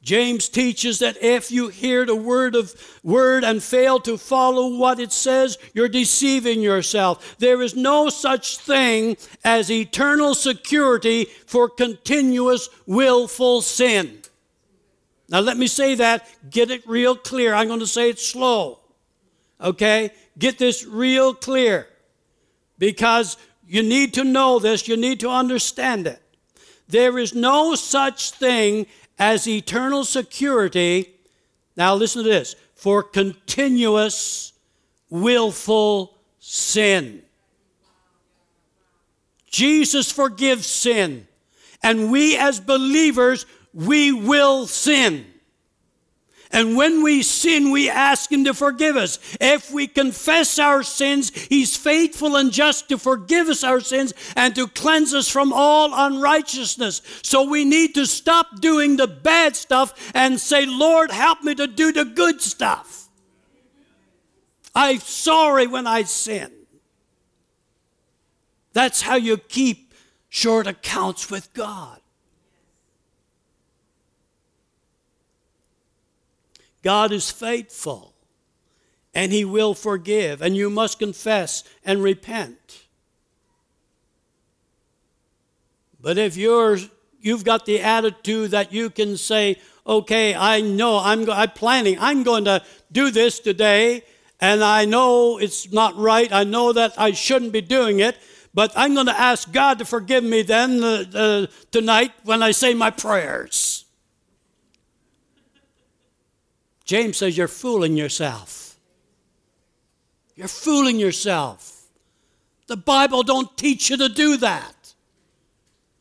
[0.00, 4.98] James teaches that if you hear the word of word and fail to follow what
[4.98, 7.36] it says, you're deceiving yourself.
[7.38, 14.22] There is no such thing as eternal security for continuous willful sin.
[15.28, 17.54] Now, let me say that, get it real clear.
[17.54, 18.80] I'm going to say it slow.
[19.60, 20.10] Okay?
[20.38, 21.86] Get this real clear
[22.78, 26.22] because you need to know this, you need to understand it.
[26.88, 28.86] There is no such thing
[29.18, 31.10] as eternal security.
[31.76, 34.54] Now, listen to this for continuous
[35.10, 37.22] willful sin.
[39.50, 41.26] Jesus forgives sin.
[41.82, 45.26] And we as believers, we will sin.
[46.50, 49.18] And when we sin, we ask Him to forgive us.
[49.40, 54.54] If we confess our sins, He's faithful and just to forgive us our sins and
[54.54, 57.02] to cleanse us from all unrighteousness.
[57.22, 61.66] So we need to stop doing the bad stuff and say, Lord, help me to
[61.66, 63.08] do the good stuff.
[64.74, 66.52] I'm sorry when I sin.
[68.72, 69.92] That's how you keep
[70.28, 72.00] short accounts with God.
[76.88, 78.14] God is faithful
[79.12, 82.86] and He will forgive, and you must confess and repent.
[86.00, 86.78] But if you're
[87.20, 91.98] you've got the attitude that you can say, "Okay, I know I'm, I'm planning.
[92.00, 94.02] I'm going to do this today,
[94.40, 96.32] and I know it's not right.
[96.32, 98.16] I know that I shouldn't be doing it,
[98.54, 102.52] but I'm going to ask God to forgive me then uh, uh, tonight when I
[102.52, 103.84] say my prayers."
[106.88, 108.78] James says you're fooling yourself.
[110.34, 111.82] You're fooling yourself.
[112.66, 114.94] The Bible don't teach you to do that.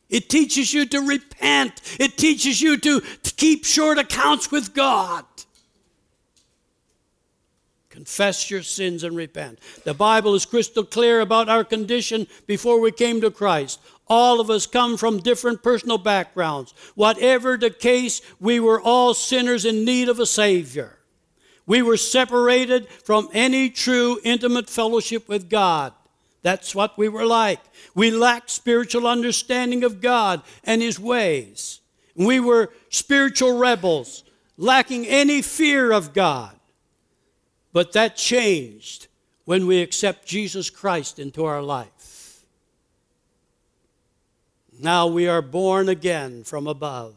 [0.09, 1.81] It teaches you to repent.
[1.99, 5.25] It teaches you to, to keep short accounts with God.
[7.89, 9.59] Confess your sins and repent.
[9.83, 13.81] The Bible is crystal clear about our condition before we came to Christ.
[14.09, 16.73] All of us come from different personal backgrounds.
[16.95, 20.97] Whatever the case, we were all sinners in need of a Savior.
[21.65, 25.93] We were separated from any true intimate fellowship with God.
[26.41, 27.59] That's what we were like.
[27.93, 31.81] We lacked spiritual understanding of God and His ways.
[32.15, 34.23] We were spiritual rebels,
[34.55, 36.55] lacking any fear of God.
[37.73, 39.07] But that changed
[39.43, 41.96] when we accept Jesus Christ into our life.
[44.79, 47.13] Now we are born again from above.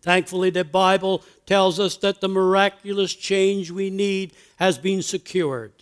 [0.00, 5.72] Thankfully, the Bible tells us that the miraculous change we need has been secured.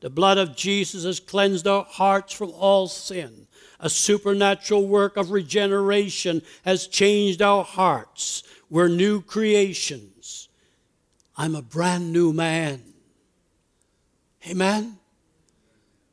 [0.00, 3.46] The blood of Jesus has cleansed our hearts from all sin.
[3.80, 8.44] A supernatural work of regeneration has changed our hearts.
[8.70, 10.48] We're new creations.
[11.36, 12.82] I'm a brand new man.
[14.48, 14.98] Amen?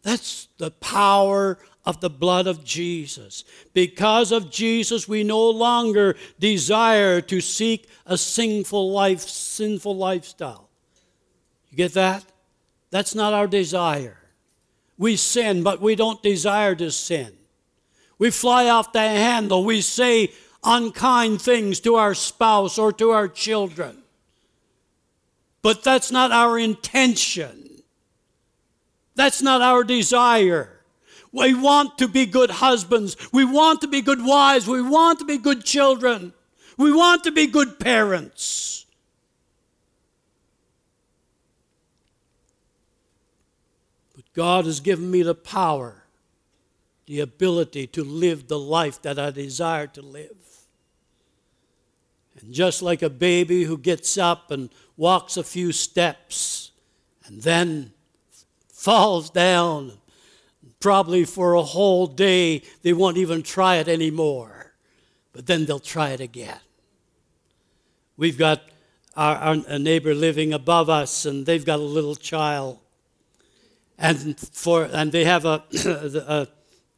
[0.04, 3.44] That's the power of the blood of Jesus.
[3.74, 10.70] Because of Jesus, we no longer desire to seek a sinful life, sinful lifestyle.
[11.70, 12.24] You get that?
[12.92, 14.18] That's not our desire.
[14.98, 17.34] We sin, but we don't desire to sin.
[18.20, 19.64] We fly off the handle.
[19.64, 20.32] We say
[20.64, 23.98] unkind things to our spouse or to our children.
[25.64, 27.82] But that's not our intention.
[29.16, 30.81] That's not our desire.
[31.32, 33.16] We want to be good husbands.
[33.32, 34.68] We want to be good wives.
[34.68, 36.34] We want to be good children.
[36.78, 38.86] We want to be good parents.
[44.16, 46.04] But God has given me the power,
[47.06, 50.36] the ability to live the life that I desire to live.
[52.42, 56.72] And just like a baby who gets up and walks a few steps
[57.26, 57.94] and then
[58.68, 59.94] falls down
[60.82, 64.74] Probably for a whole day, they won't even try it anymore.
[65.32, 66.60] But then they'll try it again.
[68.18, 68.62] We've got
[69.16, 69.36] our,
[69.68, 72.80] our neighbor living above us, and they've got a little child.
[73.98, 76.48] And, for, and they have a, a,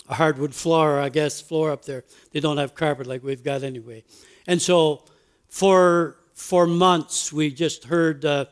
[0.10, 2.04] a hardwood floor, I guess, floor up there.
[2.32, 4.04] They don't have carpet like we've got anyway.
[4.48, 5.04] And so
[5.50, 8.46] for, for months, we just heard uh,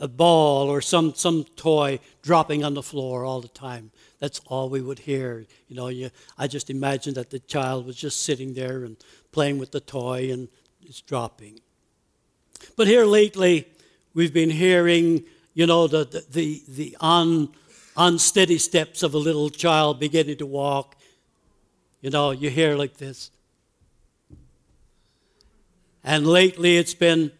[0.00, 3.90] a ball or some, some toy dropping on the floor all the time.
[4.22, 5.46] That's all we would hear.
[5.66, 6.08] You know, you,
[6.38, 8.96] I just imagined that the child was just sitting there and
[9.32, 10.46] playing with the toy and
[10.80, 11.58] it's dropping.
[12.76, 13.66] But here lately,
[14.14, 17.48] we've been hearing, you know, the, the, the, the un,
[17.96, 20.94] unsteady steps of a little child beginning to walk.
[22.00, 23.32] You know, you hear like this.
[26.04, 27.32] And lately it's been,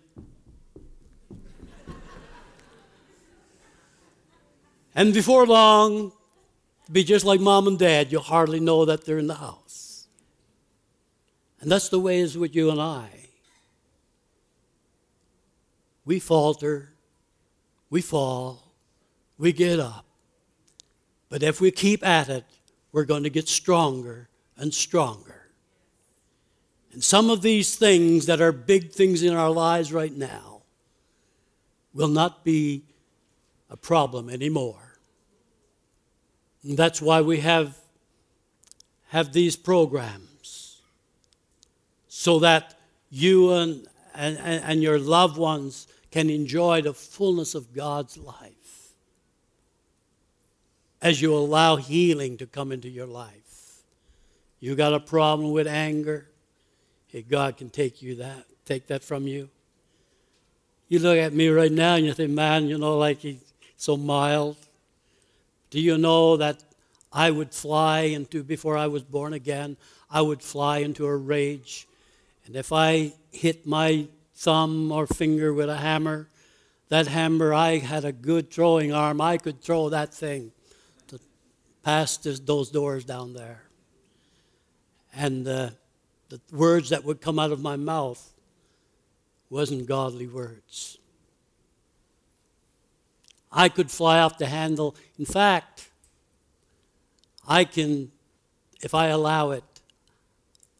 [4.96, 6.10] and before long,
[6.92, 8.12] be just like mom and dad.
[8.12, 10.06] You'll hardly know that they're in the house.
[11.60, 13.08] And that's the way it is with you and I.
[16.04, 16.92] We falter,
[17.88, 18.74] we fall,
[19.38, 20.04] we get up.
[21.28, 22.44] But if we keep at it,
[22.90, 25.48] we're going to get stronger and stronger.
[26.92, 30.52] And some of these things that are big things in our lives right now,
[31.94, 32.84] will not be
[33.70, 34.91] a problem anymore.
[36.64, 37.76] And that's why we have,
[39.08, 40.80] have these programs
[42.08, 42.78] so that
[43.10, 48.92] you and, and, and your loved ones can enjoy the fullness of God's life
[51.00, 53.82] as you allow healing to come into your life.
[54.60, 56.28] You got a problem with anger,
[57.08, 59.48] hey, God can take you that, take that from you.
[60.88, 63.40] You look at me right now and you think, man, you know, like he's
[63.76, 64.56] so mild.
[65.72, 66.62] Do you know that
[67.10, 69.78] I would fly into, before I was born again,
[70.10, 71.88] I would fly into a rage.
[72.44, 76.28] And if I hit my thumb or finger with a hammer,
[76.90, 79.22] that hammer, I had a good throwing arm.
[79.22, 80.52] I could throw that thing
[81.06, 81.18] to
[81.82, 83.62] past this, those doors down there.
[85.14, 85.70] And uh,
[86.28, 88.30] the words that would come out of my mouth
[89.48, 90.98] wasn't godly words.
[93.52, 94.96] I could fly off the handle.
[95.18, 95.90] In fact,
[97.46, 98.10] I can,
[98.82, 99.64] if I allow it,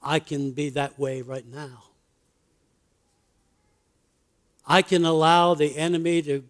[0.03, 1.85] I can be that way right now.
[4.67, 6.45] I can allow the enemy to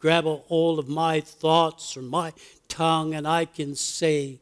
[0.00, 2.32] grab a hold of my thoughts or my
[2.68, 4.40] tongue, and I can say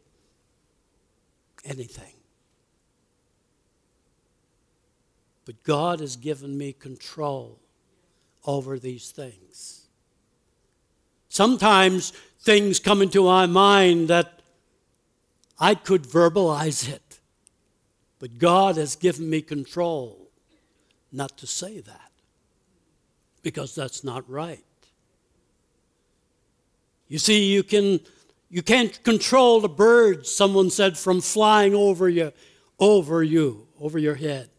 [1.64, 2.14] anything.
[5.44, 7.58] But God has given me control
[8.44, 9.81] over these things.
[11.32, 12.10] Sometimes
[12.40, 14.42] things come into my mind that
[15.58, 17.20] I could verbalize it,
[18.18, 20.28] but God has given me control
[21.10, 22.10] not to say that
[23.42, 24.64] because that's not right.
[27.08, 28.00] You see, you can
[28.50, 32.32] you can't control the birds, someone said, from flying over you,
[32.78, 34.50] over you, over your head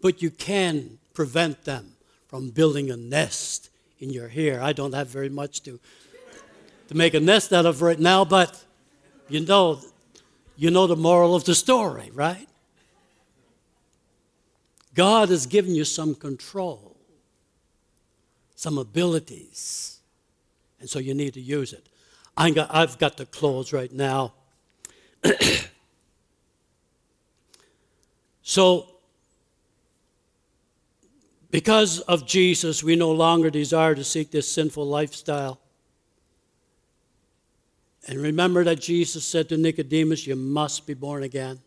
[0.00, 1.92] but you can prevent them
[2.26, 4.62] from building a nest in your hair.
[4.62, 5.80] I don't have very much to,
[6.88, 8.64] to make a nest out of right now, but
[9.28, 9.80] you know,
[10.56, 12.48] you know the moral of the story, right?
[14.94, 16.96] God has given you some control,
[18.56, 20.00] some abilities,
[20.80, 21.86] and so you need to use it.
[22.36, 24.32] I got, I've got the close right now.
[28.42, 28.88] so,
[31.50, 35.60] because of Jesus, we no longer desire to seek this sinful lifestyle.
[38.08, 41.60] And remember that Jesus said to Nicodemus, You must be born again.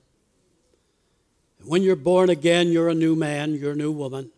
[1.60, 4.32] And when you're born again, you're a new man, you're a new woman.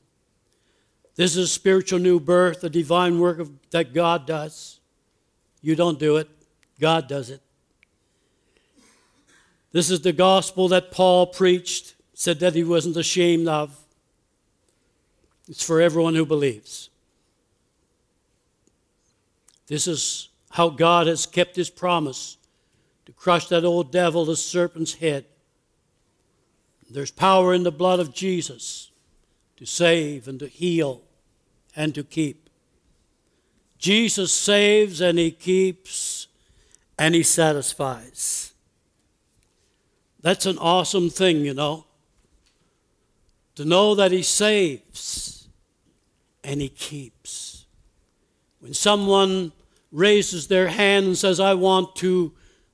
[1.15, 4.81] This is spiritual new birth, a divine work of, that God does.
[5.61, 6.27] You don't do it,
[6.77, 7.41] God does it.
[9.71, 13.79] This is the gospel that Paul preached, said that he wasn't ashamed of.
[15.47, 16.89] It's for everyone who believes.
[19.67, 22.37] This is how God has kept his promise
[23.05, 25.25] to crush that old devil, the serpent's head.
[26.89, 28.91] There's power in the blood of Jesus
[29.57, 31.01] to save and to heal
[31.75, 32.49] and to keep.
[33.77, 36.27] Jesus saves and he keeps
[36.97, 38.53] and he satisfies.
[40.21, 41.85] That's an awesome thing, you know.
[43.55, 45.33] To know that he saves
[46.43, 47.65] and He keeps.
[48.59, 49.51] When someone
[49.93, 52.33] raises their hand and says, I want to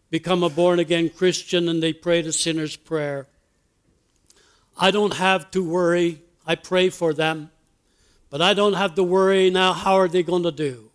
[0.10, 3.28] become a born again Christian, and they pray the sinner's prayer,
[4.76, 6.24] I don't have to worry.
[6.48, 7.52] I pray for them,
[8.32, 10.90] but I don't have to worry now, how are they going to do?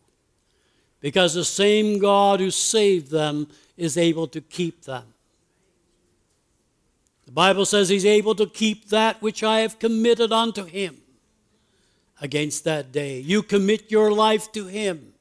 [1.01, 3.47] Because the same God who saved them
[3.77, 5.05] is able to keep them.
[7.27, 11.03] The Bible says he's able to keep that which I have committed unto him
[12.21, 13.21] against that day.
[13.21, 15.14] You commit your life to Him,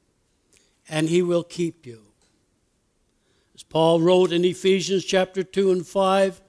[0.88, 2.02] and He will keep you.
[3.54, 6.40] As Paul wrote in Ephesians chapter 2 and 5,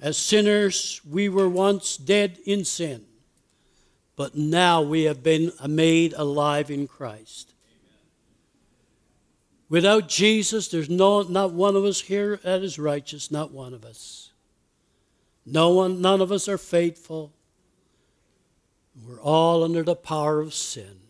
[0.00, 3.04] as sinners, we were once dead in sin,
[4.16, 7.54] but now we have been made alive in Christ.
[9.68, 13.84] Without Jesus, there's no, not one of us here that is righteous, not one of
[13.84, 14.32] us.
[15.44, 17.32] No one, none of us are faithful.
[19.06, 21.00] We're all under the power of sin.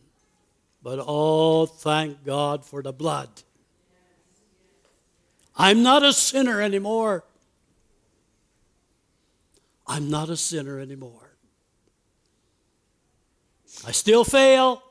[0.89, 3.29] But oh, thank God for the blood.
[5.55, 7.25] I'm not a sinner anymore.
[9.87, 11.37] I'm not a sinner anymore.
[13.87, 14.83] I still fail,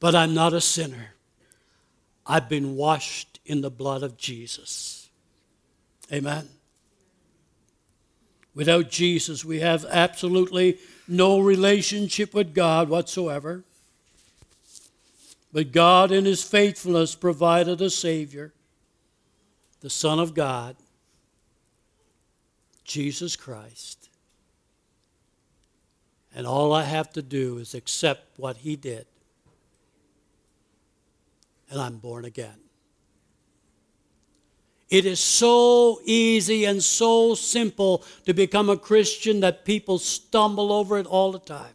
[0.00, 1.10] but I'm not a sinner.
[2.26, 5.10] I've been washed in the blood of Jesus.
[6.10, 6.48] Amen.
[8.54, 13.64] Without Jesus, we have absolutely no relationship with God whatsoever.
[15.54, 18.52] But God, in His faithfulness, provided a Savior,
[19.82, 20.74] the Son of God,
[22.82, 24.08] Jesus Christ.
[26.34, 29.06] And all I have to do is accept what He did.
[31.70, 32.58] And I'm born again.
[34.90, 40.98] It is so easy and so simple to become a Christian that people stumble over
[40.98, 41.73] it all the time.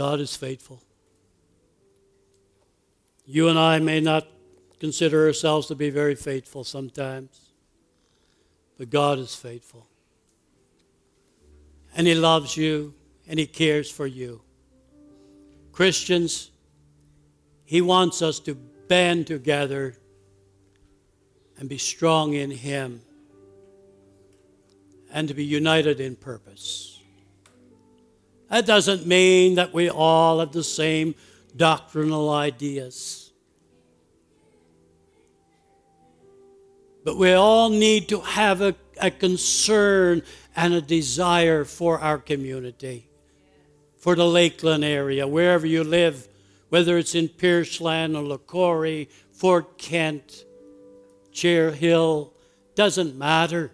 [0.00, 0.82] God is faithful.
[3.26, 4.26] You and I may not
[4.78, 7.52] consider ourselves to be very faithful sometimes,
[8.78, 9.86] but God is faithful.
[11.94, 12.94] And He loves you
[13.28, 14.40] and He cares for you.
[15.70, 16.50] Christians,
[17.66, 19.98] He wants us to band together
[21.58, 23.02] and be strong in Him
[25.12, 26.99] and to be united in purpose.
[28.50, 31.14] That doesn't mean that we all have the same
[31.56, 33.30] doctrinal ideas.
[37.04, 40.22] But we all need to have a, a concern
[40.56, 43.08] and a desire for our community,
[43.96, 46.28] for the Lakeland area, wherever you live,
[46.70, 50.44] whether it's in Pierceland or La Corey, Fort Kent,
[51.32, 52.34] Chair Hill,
[52.74, 53.70] doesn't matter.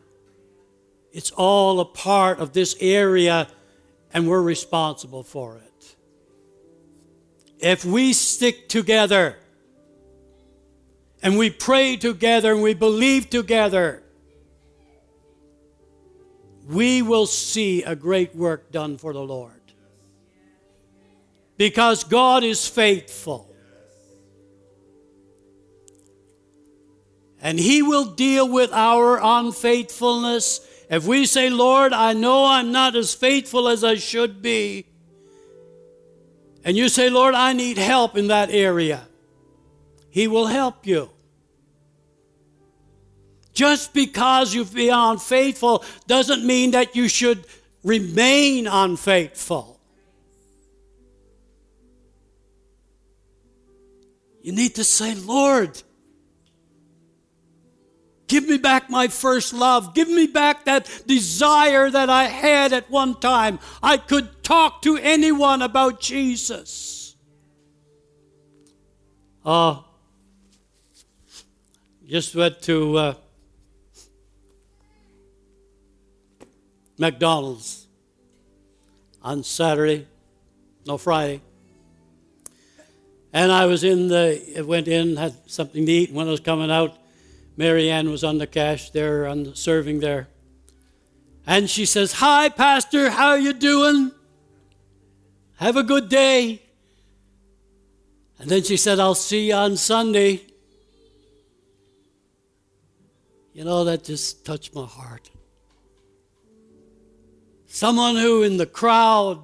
[1.13, 3.49] It's all a part of this area
[4.13, 5.97] and we're responsible for it.
[7.59, 9.37] If we stick together
[11.23, 14.03] and we pray together and we believe together,
[16.69, 19.53] we will see a great work done for the Lord.
[21.57, 23.55] Because God is faithful.
[27.41, 32.95] And He will deal with our unfaithfulness if we say, Lord, I know I'm not
[32.95, 34.87] as faithful as I should be,
[36.65, 39.07] and you say, Lord, I need help in that area,
[40.11, 41.11] He will help you.
[43.53, 47.47] Just because you've been unfaithful doesn't mean that you should
[47.83, 49.81] remain unfaithful.
[54.43, 55.83] You need to say, Lord,
[58.29, 59.95] Give me back my first love.
[59.95, 63.59] Give me back that desire that I had at one time.
[63.83, 67.15] I could talk to anyone about Jesus.
[69.45, 69.81] Uh,
[72.09, 73.15] just went to uh,
[76.99, 77.87] McDonald's
[79.23, 80.07] on Saturday,
[80.85, 81.41] no Friday.
[83.33, 86.71] And I was in the, went in, had something to eat, when I was coming
[86.71, 86.97] out,
[87.57, 90.29] Marianne was on the cash there, on the serving there.
[91.47, 94.13] And she says, Hi, Pastor, how you doing?
[95.57, 96.63] Have a good day.
[98.39, 100.43] And then she said, I'll see you on Sunday.
[103.55, 105.31] You know, that just touched my heart.
[107.67, 109.43] Someone who in the crowd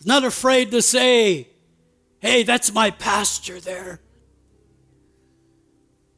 [0.00, 1.48] is not afraid to say,
[2.18, 4.00] Hey, that's my pastor there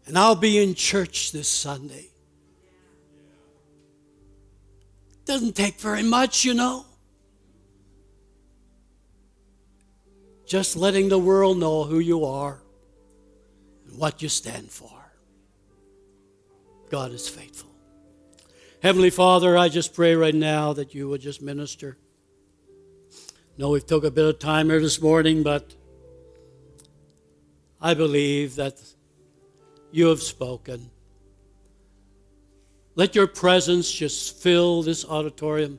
[0.06, 2.08] and I'll be in church this Sunday.
[5.24, 6.86] Doesn't take very much, you know.
[10.46, 12.60] Just letting the world know who you are
[13.86, 14.90] and what you stand for.
[16.90, 17.70] God is faithful.
[18.82, 21.96] Heavenly Father, I just pray right now that you would just minister.
[23.56, 25.74] No, we've took a bit of time here this morning, but
[27.80, 28.82] I believe that
[29.92, 30.90] you have spoken.
[32.94, 35.78] Let your presence just fill this auditorium.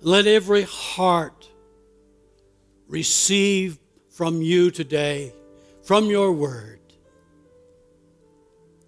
[0.00, 1.48] Let every heart
[2.88, 3.78] receive
[4.10, 5.32] from you today,
[5.82, 6.80] from your word.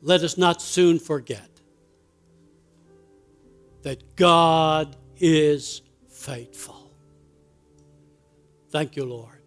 [0.03, 1.49] Let us not soon forget
[3.83, 6.93] that God is faithful.
[8.71, 9.43] Thank you, Lord.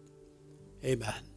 [0.84, 1.31] Amen.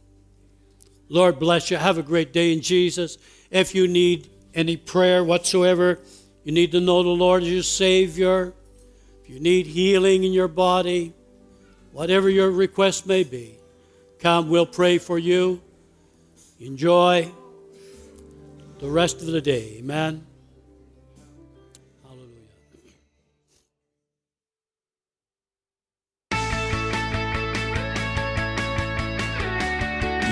[1.08, 1.76] Lord bless you.
[1.76, 3.18] Have a great day in Jesus.
[3.50, 6.00] If you need any prayer whatsoever,
[6.44, 8.52] you need to know the Lord as your Savior.
[9.22, 11.12] If you need healing in your body,
[11.92, 13.56] whatever your request may be,
[14.20, 15.60] come, we'll pray for you.
[16.60, 17.30] Enjoy
[18.78, 19.76] the rest of the day.
[19.78, 20.26] Amen.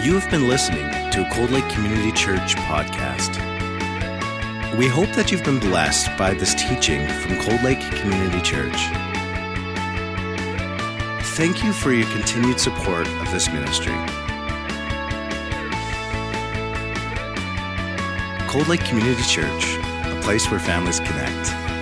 [0.04, 3.38] You have been listening to a Cold Lake Community Church podcast.
[4.76, 8.76] We hope that you've been blessed by this teaching from Cold Lake Community Church.
[11.38, 13.94] Thank you for your continued support of this ministry.
[18.46, 21.73] Cold Lake Community Church, a place where families connect.